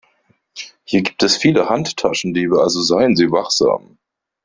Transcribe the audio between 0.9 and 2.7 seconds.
gibt es viele Handtaschendiebe,